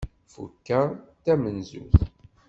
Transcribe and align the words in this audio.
Fukkeɣ 0.33 0.87
d 0.95 0.97
tamenzut. 1.23 1.99